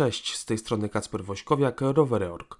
Cześć, 0.00 0.36
z 0.36 0.44
tej 0.44 0.58
strony 0.58 0.88
Kacper 0.88 1.24
Wośkowiak, 1.24 1.80
Rowery.org. 1.80 2.58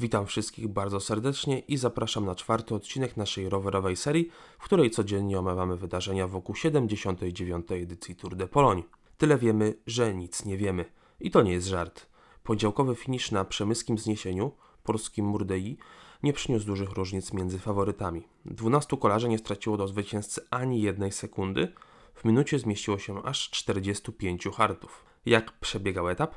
Witam 0.00 0.26
wszystkich 0.26 0.68
bardzo 0.68 1.00
serdecznie 1.00 1.58
i 1.58 1.76
zapraszam 1.76 2.24
na 2.24 2.34
czwarty 2.34 2.74
odcinek 2.74 3.16
naszej 3.16 3.48
rowerowej 3.48 3.96
serii, 3.96 4.30
w 4.58 4.64
której 4.64 4.90
codziennie 4.90 5.38
omawiamy 5.38 5.76
wydarzenia 5.76 6.28
wokół 6.28 6.54
79. 6.54 7.72
edycji 7.72 8.16
Tour 8.16 8.36
de 8.36 8.46
Pologne. 8.46 8.82
Tyle 9.18 9.38
wiemy, 9.38 9.74
że 9.86 10.14
nic 10.14 10.44
nie 10.44 10.56
wiemy. 10.56 10.84
I 11.20 11.30
to 11.30 11.42
nie 11.42 11.52
jest 11.52 11.66
żart. 11.66 12.06
Poniedziałkowy 12.42 12.94
finisz 12.94 13.30
na 13.30 13.44
przemyskim 13.44 13.98
zniesieniu, 13.98 14.52
polskim 14.82 15.26
Murdei, 15.26 15.78
nie 16.22 16.32
przyniósł 16.32 16.66
dużych 16.66 16.90
różnic 16.90 17.32
między 17.32 17.58
faworytami. 17.58 18.28
12 18.44 18.96
kolarzy 18.96 19.28
nie 19.28 19.38
straciło 19.38 19.76
do 19.76 19.88
zwycięzcy 19.88 20.46
ani 20.50 20.82
jednej 20.82 21.12
sekundy, 21.12 21.72
w 22.14 22.24
minucie 22.24 22.58
zmieściło 22.58 22.98
się 22.98 23.22
aż 23.22 23.50
45 23.50 24.48
hartów. 24.56 25.04
Jak 25.26 25.60
przebiegał 25.60 26.08
etap? 26.08 26.34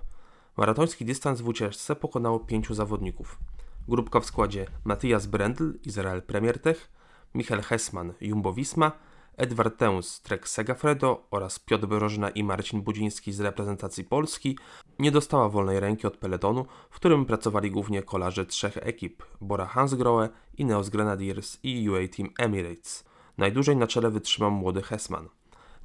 Maratoński 0.58 1.06
dystans 1.06 1.42
w 1.42 1.48
ucieczce 1.48 1.96
pokonało 1.96 2.40
pięciu 2.40 2.74
zawodników. 2.74 3.40
Grupka 3.88 4.20
w 4.20 4.26
składzie 4.26 4.68
Matthias 4.84 5.26
Brendl, 5.26 5.74
Izrael 5.86 6.22
Premier 6.22 6.60
Tech, 6.60 6.92
Michael 7.34 7.62
Hessman, 7.62 8.14
Jumbo 8.22 8.54
Visma, 8.54 8.92
Edward 9.38 9.78
Teuns, 9.78 10.22
Trek 10.22 10.50
Segafredo 10.50 11.28
oraz 11.32 11.60
Piotr 11.60 11.88
Brożna 11.88 12.30
i 12.30 12.44
Marcin 12.44 12.82
Budziński 12.82 13.32
z 13.32 13.40
reprezentacji 13.40 14.04
Polski 14.04 14.58
nie 15.00 15.12
dostała 15.12 15.50
wolnej 15.50 15.80
ręki 15.80 16.08
od 16.08 16.18
peletonu, 16.18 16.66
w 16.90 16.96
którym 16.96 17.26
pracowali 17.26 17.72
głównie 17.72 18.04
kolarze 18.04 18.46
trzech 18.46 18.78
ekip 18.78 19.24
Bora 19.42 19.66
Hansgrohe, 19.66 20.30
Ineos 20.58 20.90
Grenadiers 20.90 21.58
i 21.64 21.90
UA 21.90 22.00
Team 22.18 22.30
Emirates. 22.40 23.04
Najdłużej 23.38 23.78
na 23.78 23.88
czele 23.88 24.10
wytrzymał 24.10 24.52
młody 24.52 24.82
Hessman. 24.82 25.30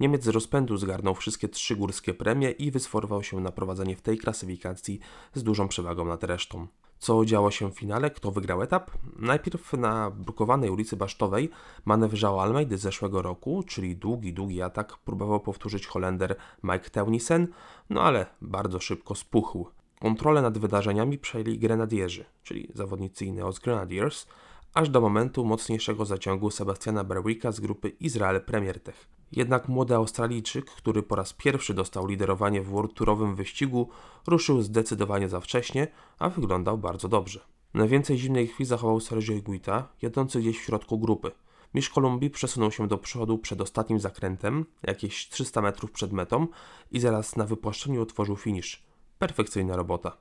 Niemiec 0.00 0.24
z 0.24 0.28
rozpędu 0.28 0.76
zgarnął 0.76 1.14
wszystkie 1.14 1.48
trzy 1.48 1.76
górskie 1.76 2.14
premie 2.14 2.50
i 2.50 2.70
wysforwał 2.70 3.22
się 3.22 3.40
na 3.40 3.52
prowadzenie 3.52 3.96
w 3.96 4.02
tej 4.02 4.18
klasyfikacji 4.18 5.00
z 5.34 5.42
dużą 5.42 5.68
przewagą 5.68 6.04
nad 6.04 6.24
resztą. 6.24 6.66
Co 6.98 7.24
działo 7.24 7.50
się 7.50 7.70
w 7.70 7.78
finale? 7.78 8.10
Kto 8.10 8.30
wygrał 8.30 8.62
etap? 8.62 8.90
Najpierw 9.18 9.72
na 9.72 10.10
brukowanej 10.10 10.70
ulicy 10.70 10.96
Basztowej 10.96 11.50
manewrzał 11.84 12.38
z 12.70 12.80
zeszłego 12.80 13.22
roku, 13.22 13.62
czyli 13.66 13.96
długi, 13.96 14.32
długi 14.32 14.62
atak 14.62 14.96
próbował 14.96 15.40
powtórzyć 15.40 15.86
Holender 15.86 16.36
Mike 16.62 16.90
Teunissen, 16.90 17.48
no 17.90 18.02
ale 18.02 18.26
bardzo 18.42 18.80
szybko 18.80 19.14
spuchł. 19.14 19.66
Kontrolę 20.00 20.42
nad 20.42 20.58
wydarzeniami 20.58 21.18
przejęli 21.18 21.58
grenadierzy, 21.58 22.24
czyli 22.42 22.68
zawodnicy 22.74 23.26
Ineos 23.26 23.58
Grenadiers, 23.58 24.26
aż 24.74 24.88
do 24.88 25.00
momentu 25.00 25.44
mocniejszego 25.44 26.04
zaciągu 26.04 26.50
Sebastiana 26.50 27.04
Berwicka 27.04 27.52
z 27.52 27.60
grupy 27.60 27.88
Izrael 27.88 28.40
Premier 28.40 28.80
Tech. 28.80 29.15
Jednak 29.32 29.68
młody 29.68 29.94
Australijczyk, 29.94 30.64
który 30.64 31.02
po 31.02 31.16
raz 31.16 31.32
pierwszy 31.32 31.74
dostał 31.74 32.06
liderowanie 32.06 32.62
w 32.62 32.68
World 32.68 32.92
wyścigu, 33.34 33.88
ruszył 34.26 34.62
zdecydowanie 34.62 35.28
za 35.28 35.40
wcześnie, 35.40 35.88
a 36.18 36.28
wyglądał 36.28 36.78
bardzo 36.78 37.08
dobrze. 37.08 37.40
Najwięcej 37.74 38.18
zimnej 38.18 38.48
krwi 38.48 38.64
zachował 38.64 39.00
Sergio 39.00 39.34
Iguita, 39.34 39.88
jadący 40.02 40.40
gdzieś 40.40 40.58
w 40.58 40.62
środku 40.62 40.98
grupy. 40.98 41.30
Misz 41.74 41.90
Kolumbii 41.90 42.30
przesunął 42.30 42.72
się 42.72 42.88
do 42.88 42.98
przodu 42.98 43.38
przed 43.38 43.60
ostatnim 43.60 44.00
zakrętem, 44.00 44.64
jakieś 44.82 45.28
300 45.28 45.62
metrów 45.62 45.92
przed 45.92 46.12
metą 46.12 46.46
i 46.90 47.00
zaraz 47.00 47.36
na 47.36 47.44
wypłaszczeniu 47.44 48.02
otworzył 48.02 48.36
finisz. 48.36 48.82
Perfekcyjna 49.18 49.76
robota. 49.76 50.16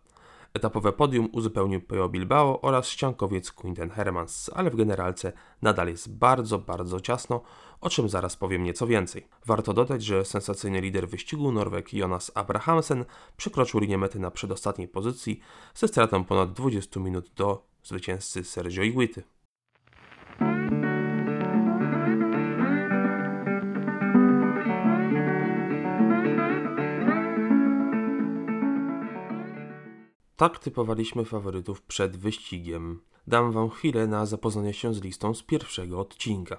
Etapowe 0.56 0.94
podium 0.94 1.30
uzupełnił 1.32 1.82
Pejo 1.82 2.10
Bilbao 2.10 2.62
oraz 2.62 2.90
ściankowiec 2.90 3.52
Quinten 3.52 3.90
Hermans, 3.90 4.50
ale 4.54 4.70
w 4.70 4.76
generalce 4.76 5.32
nadal 5.62 5.88
jest 5.88 6.18
bardzo, 6.18 6.60
bardzo 6.60 7.00
ciasno, 7.00 7.42
o 7.82 7.90
czym 7.90 8.10
zaraz 8.10 8.36
powiem 8.36 8.64
nieco 8.64 8.88
więcej. 8.88 9.28
Warto 9.46 9.74
dodać, 9.74 10.04
że 10.04 10.26
sensacyjny 10.26 10.82
lider 10.82 11.10
wyścigu 11.10 11.52
Norweg 11.52 11.94
Jonas 11.94 12.32
Abrahamsen 12.36 13.06
przekroczył 13.38 13.80
linię 13.80 13.98
mety 13.98 14.20
na 14.20 14.32
przedostatniej 14.32 14.88
pozycji 14.88 15.40
ze 15.74 15.88
stratą 15.88 16.24
ponad 16.24 16.54
20 16.54 17.00
minut 17.00 17.32
do 17.36 17.66
zwycięzcy 17.84 18.44
Sergio 18.44 18.84
Iguity. 18.84 19.24
Tak 30.36 30.60
typowaliśmy 30.60 31.26
faworytów 31.26 31.82
przed 31.82 32.18
wyścigiem. 32.18 33.02
Dam 33.28 33.52
wam 33.52 33.70
chwilę 33.70 34.08
na 34.08 34.26
zapoznanie 34.26 34.74
się 34.74 34.94
z 34.94 35.02
listą 35.02 35.34
z 35.34 35.44
pierwszego 35.44 36.00
odcinka. 36.00 36.58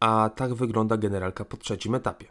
A 0.00 0.30
tak 0.36 0.54
wygląda 0.54 0.96
generalka 0.96 1.44
po 1.44 1.56
trzecim 1.56 1.94
etapie. 1.94 2.26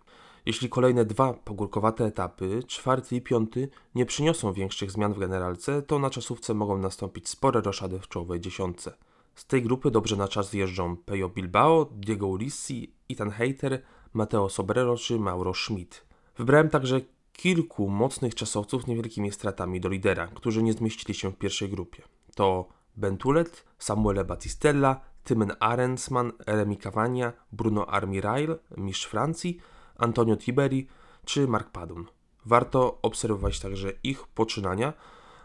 Jeśli 0.46 0.70
kolejne 0.70 1.06
dwa 1.06 1.34
pogórkowate 1.34 2.06
etapy, 2.06 2.64
czwarty 2.68 3.16
i 3.16 3.22
piąty, 3.22 3.70
nie 3.96 4.06
przyniosą 4.06 4.54
większych 4.54 4.92
zmian 4.92 5.14
w 5.14 5.20
generalce, 5.20 5.82
to 5.82 6.00
na 6.00 6.10
czasówce 6.10 6.54
mogą 6.54 6.78
nastąpić 6.78 7.30
spore 7.30 7.62
roszady 7.62 8.00
w 8.00 8.08
czołowej 8.08 8.40
dziesiątce. 8.40 8.94
Z 9.36 9.46
tej 9.46 9.64
grupy 9.64 9.92
dobrze 9.92 10.16
na 10.16 10.28
czas 10.28 10.54
jeżdżą 10.54 10.98
Pejo 10.98 11.30
Bilbao, 11.30 11.86
Diego 11.92 12.28
Ulissi, 12.28 12.96
Ethan 13.10 13.30
Hayter, 13.30 13.82
Mateo 14.14 14.50
Sobrero 14.50 14.98
czy 14.98 15.20
Mauro 15.20 15.54
Schmidt. 15.54 16.06
Wybrałem 16.38 16.70
także 16.70 17.02
kilku 17.42 17.90
mocnych 17.90 18.36
czasowców 18.36 18.88
niewielkimi 18.88 19.32
stratami 19.32 19.82
do 19.82 19.90
lidera, 19.90 20.28
którzy 20.28 20.64
nie 20.64 20.74
zmieścili 20.74 21.14
się 21.14 21.32
w 21.32 21.38
pierwszej 21.38 21.70
grupie. 21.70 22.04
To 22.36 22.70
Bentulet, 22.98 23.66
Samuele 23.78 24.26
Battistella, 24.26 25.02
Tymen 25.24 25.52
Arensman, 25.60 26.32
Remy 26.48 26.78
Cavagna, 26.78 27.34
Bruno 27.52 27.86
Armirail, 27.86 28.60
mistrz 28.78 29.06
Francji, 29.06 29.60
Antonio 29.98 30.38
Tiberi 30.38 30.88
czy 31.26 31.48
Mark 31.48 31.70
Padun. 31.72 32.06
Warto 32.46 33.00
obserwować 33.02 33.60
także 33.60 33.92
ich 34.04 34.28
poczynania, 34.28 34.94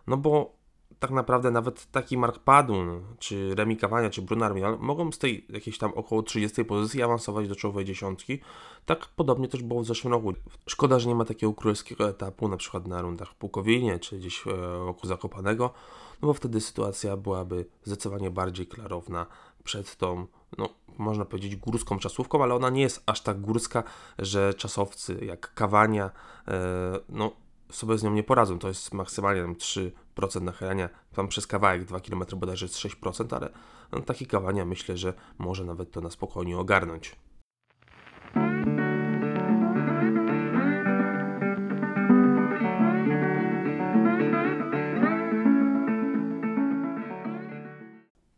no 0.07 0.17
bo 0.17 0.56
tak 0.99 1.11
naprawdę 1.11 1.51
nawet 1.51 1.87
taki 1.91 2.19
Mark 2.19 2.39
Padun, 2.39 3.03
czy 3.19 3.55
Remi 3.55 3.77
Cavagna, 3.77 4.11
czy 4.11 4.23
Bruno 4.23 4.47
Armiral 4.47 4.79
mogą 4.81 5.13
z 5.13 5.19
tej 5.19 5.47
jakiejś 5.49 5.79
tam 5.79 5.93
około 5.95 6.23
30 6.23 6.65
pozycji 6.65 7.03
awansować 7.03 7.49
do 7.49 7.57
czołowej 7.57 7.85
dziesiątki. 7.85 8.41
Tak 8.87 9.07
podobnie 9.07 9.49
też 9.49 9.63
było 9.63 9.83
w 9.83 9.87
zeszłym 9.87 10.13
roku. 10.13 10.33
Szkoda, 10.67 10.99
że 10.99 11.09
nie 11.09 11.15
ma 11.15 11.25
takiego 11.25 11.55
królewskiego 11.55 12.09
etapu, 12.09 12.49
na 12.49 12.57
przykład 12.57 12.87
na 12.87 13.03
rundach 13.03 13.35
Pukowinie, 13.35 13.99
czy 13.99 14.19
gdzieś 14.19 14.45
wokół 14.87 15.09
Zakopanego, 15.09 15.71
no 16.23 16.29
bo 16.29 16.35
wtedy 16.35 16.61
sytuacja 16.61 17.17
byłaby 17.17 17.67
zdecydowanie 17.85 18.31
bardziej 18.31 18.67
klarowna 18.67 19.27
przed 19.65 19.97
tą, 19.97 20.27
no 20.59 20.69
można 20.99 21.25
powiedzieć, 21.25 21.57
górską 21.57 21.99
czasówką, 21.99 22.43
ale 22.43 22.55
ona 22.55 22.71
nie 22.71 22.83
jest 22.83 23.03
aż 23.07 23.21
tak 23.21 23.41
górska, 23.41 23.83
że 24.19 24.55
czasowcy 24.55 25.25
jak 25.25 25.55
Kawania, 25.55 26.11
e, 26.49 26.61
no 27.09 27.46
sobie 27.77 27.99
z 27.99 28.03
nią 28.03 28.13
nie 28.13 28.23
poradzą. 28.23 28.59
To 28.59 28.69
jest 28.69 28.95
maksymalnie 28.95 29.43
tam 29.43 29.55
3% 29.55 30.43
nachylenia, 30.43 30.89
tam 31.13 31.29
przez 31.29 31.47
kawałek 31.47 31.85
2 31.85 32.01
km 32.01 32.25
bodajże 32.37 32.67
jest 32.67 32.77
6%, 32.77 33.37
ale 33.37 33.51
no, 33.93 34.01
takie 34.01 34.27
kawania 34.27 34.65
myślę, 34.65 34.97
że 34.97 35.15
może 35.39 35.65
nawet 35.65 35.91
to 35.91 36.01
na 36.01 36.11
spokojnie 36.11 36.59
ogarnąć. 36.59 37.17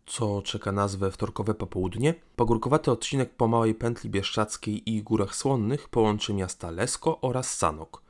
co 0.07 0.43
czeka 0.43 0.73
nas 0.73 0.97
we 0.97 1.11
wtorkowe 1.11 1.55
popołudnie. 1.55 2.15
Pogórkowaty 2.37 2.91
odcinek 2.91 3.35
po 3.37 3.49
małej 3.49 3.75
pętli 3.75 4.11
bieszczackiej 4.11 4.91
i 4.91 5.03
górach 5.03 5.35
słonnych 5.35 5.89
połączy 5.89 6.35
miasta 6.35 6.71
Lesko 6.71 7.21
oraz 7.21 7.57
Sanok. 7.57 8.08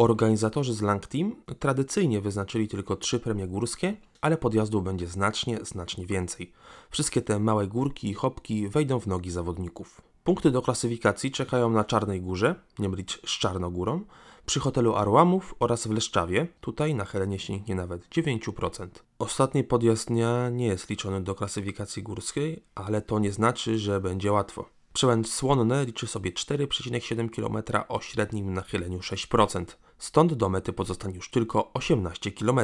Organizatorzy 0.00 0.74
z 0.74 0.82
Lang 0.82 1.06
Team 1.06 1.36
tradycyjnie 1.58 2.20
wyznaczyli 2.20 2.68
tylko 2.68 2.96
trzy 2.96 3.20
premie 3.20 3.46
górskie, 3.46 3.96
ale 4.20 4.36
podjazdów 4.36 4.84
będzie 4.84 5.06
znacznie, 5.06 5.58
znacznie 5.62 6.06
więcej. 6.06 6.52
Wszystkie 6.90 7.22
te 7.22 7.38
małe 7.38 7.66
górki 7.66 8.08
i 8.08 8.14
hopki 8.14 8.68
wejdą 8.68 9.00
w 9.00 9.06
nogi 9.06 9.30
zawodników. 9.30 10.00
Punkty 10.24 10.50
do 10.50 10.62
klasyfikacji 10.62 11.30
czekają 11.30 11.70
na 11.70 11.84
Czarnej 11.84 12.20
Górze, 12.20 12.54
nie 12.78 12.88
mylić 12.88 13.18
z 13.26 13.38
Czarnogórą, 13.38 14.04
przy 14.46 14.60
hotelu 14.60 14.94
Arłamów 14.94 15.54
oraz 15.58 15.86
w 15.86 15.90
Leszczawie. 15.90 16.46
Tutaj 16.60 16.94
nachylenie 16.94 17.38
sięgnie 17.38 17.74
nawet 17.74 18.08
9%. 18.08 18.88
Ostatni 19.18 19.64
podjazd 19.64 20.08
dnia 20.08 20.50
nie 20.50 20.66
jest 20.66 20.90
liczony 20.90 21.20
do 21.20 21.34
klasyfikacji 21.34 22.02
górskiej, 22.02 22.62
ale 22.74 23.02
to 23.02 23.18
nie 23.18 23.32
znaczy, 23.32 23.78
że 23.78 24.00
będzie 24.00 24.32
łatwo. 24.32 24.79
Przełęcz 24.92 25.28
Słonne 25.28 25.84
liczy 25.84 26.06
sobie 26.06 26.32
4,7 26.32 27.30
km 27.30 27.84
o 27.88 28.00
średnim 28.00 28.54
nachyleniu 28.54 28.98
6%. 28.98 29.64
Stąd 29.98 30.34
do 30.34 30.48
mety 30.48 30.72
pozostanie 30.72 31.14
już 31.14 31.30
tylko 31.30 31.72
18 31.72 32.32
km. 32.32 32.60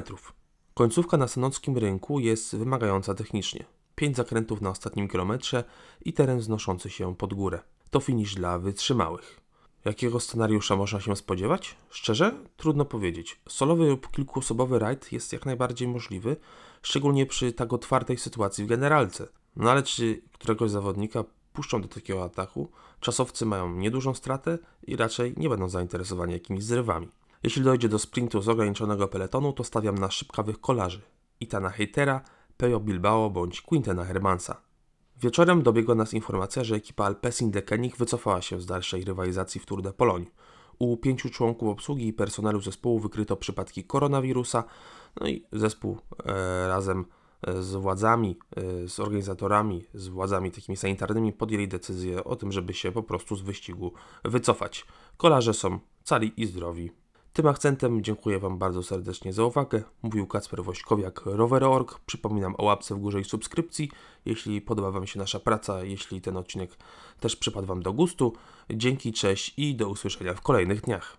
Końcówka 0.74 1.16
na 1.16 1.28
sanockim 1.28 1.78
rynku 1.78 2.20
jest 2.20 2.56
wymagająca 2.56 3.14
technicznie. 3.14 3.64
5 3.94 4.16
zakrętów 4.16 4.60
na 4.60 4.70
ostatnim 4.70 5.08
kilometrze 5.08 5.64
i 6.04 6.12
teren 6.12 6.38
wznoszący 6.38 6.90
się 6.90 7.16
pod 7.16 7.34
górę. 7.34 7.60
To 7.90 8.00
finisz 8.00 8.34
dla 8.34 8.58
wytrzymałych. 8.58 9.40
Jakiego 9.84 10.20
scenariusza 10.20 10.76
można 10.76 11.00
się 11.00 11.16
spodziewać? 11.16 11.76
Szczerze? 11.90 12.32
Trudno 12.56 12.84
powiedzieć. 12.84 13.40
Solowy 13.48 13.88
lub 13.88 14.10
kilkuosobowy 14.10 14.78
rajd 14.78 15.12
jest 15.12 15.32
jak 15.32 15.46
najbardziej 15.46 15.88
możliwy, 15.88 16.36
szczególnie 16.82 17.26
przy 17.26 17.52
tak 17.52 17.72
otwartej 17.72 18.16
sytuacji 18.16 18.64
w 18.64 18.68
generalce. 18.68 19.28
No 19.56 19.70
ale 19.70 19.82
czy 19.82 20.22
któregoś 20.32 20.70
zawodnika 20.70 21.24
puszczą 21.56 21.82
do 21.82 21.88
takiego 21.88 22.24
ataku, 22.24 22.70
czasowcy 23.00 23.46
mają 23.46 23.70
niedużą 23.70 24.14
stratę 24.14 24.58
i 24.82 24.96
raczej 24.96 25.34
nie 25.36 25.48
będą 25.48 25.68
zainteresowani 25.68 26.32
jakimiś 26.32 26.64
zrywami. 26.64 27.08
Jeśli 27.42 27.62
dojdzie 27.62 27.88
do 27.88 27.98
sprintu 27.98 28.42
z 28.42 28.48
ograniczonego 28.48 29.08
peletonu, 29.08 29.52
to 29.52 29.64
stawiam 29.64 29.98
na 29.98 30.10
szybkawych 30.10 30.60
kolarzy. 30.60 31.00
Itana 31.40 31.70
Heitera, 31.70 32.20
Pejo 32.56 32.80
Bilbao 32.80 33.30
bądź 33.30 33.60
Quintana 33.60 34.04
Hermansa. 34.04 34.56
Wieczorem 35.20 35.62
dobiegła 35.62 35.94
nas 35.94 36.14
informacja, 36.14 36.64
że 36.64 36.74
ekipa 36.74 37.04
Alpecin 37.04 37.50
de 37.50 37.62
Koenig 37.62 37.96
wycofała 37.96 38.42
się 38.42 38.60
z 38.60 38.66
dalszej 38.66 39.04
rywalizacji 39.04 39.60
w 39.60 39.66
Tour 39.66 39.82
de 39.82 39.92
Pologne. 39.92 40.26
U 40.78 40.96
pięciu 40.96 41.30
członków 41.30 41.68
obsługi 41.68 42.06
i 42.06 42.12
personelu 42.12 42.60
zespołu 42.60 42.98
wykryto 43.00 43.36
przypadki 43.36 43.84
koronawirusa, 43.84 44.64
no 45.20 45.28
i 45.28 45.46
zespół 45.52 45.98
e, 46.24 46.68
razem 46.68 47.04
z 47.46 47.74
władzami, 47.74 48.38
e, 48.56 48.88
z 48.88 49.00
organizatorami, 49.00 49.84
z 49.94 50.08
władzami 50.08 50.50
takimi 50.50 50.76
sanitarnymi 50.76 51.32
podjęli 51.32 51.68
decyzję 51.68 52.24
o 52.24 52.36
tym, 52.36 52.52
żeby 52.52 52.74
się 52.74 52.92
po 52.92 53.02
prostu 53.02 53.36
z 53.36 53.42
wyścigu 53.42 53.92
wycofać. 54.24 54.86
Kolarze 55.16 55.54
są 55.54 55.78
cali 56.04 56.32
i 56.36 56.46
zdrowi. 56.46 56.90
Tym 57.36 57.46
akcentem 57.46 58.02
dziękuję 58.02 58.38
Wam 58.38 58.58
bardzo 58.58 58.82
serdecznie 58.82 59.32
za 59.32 59.44
uwagę. 59.44 59.82
Mówił 60.02 60.26
Kacper 60.26 60.64
Wośkowiak, 60.64 61.22
Rower.org. 61.24 62.00
Przypominam 62.06 62.54
o 62.58 62.64
łapce 62.64 62.94
w 62.94 62.98
górze 62.98 63.20
i 63.20 63.24
subskrypcji, 63.24 63.90
jeśli 64.24 64.60
podoba 64.60 64.90
Wam 64.90 65.06
się 65.06 65.18
nasza 65.18 65.40
praca, 65.40 65.84
jeśli 65.84 66.20
ten 66.20 66.36
odcinek 66.36 66.76
też 67.20 67.36
przypadł 67.36 67.66
Wam 67.66 67.82
do 67.82 67.92
gustu. 67.92 68.32
Dzięki, 68.70 69.12
cześć 69.12 69.54
i 69.56 69.74
do 69.74 69.88
usłyszenia 69.88 70.34
w 70.34 70.40
kolejnych 70.40 70.80
dniach. 70.80 71.16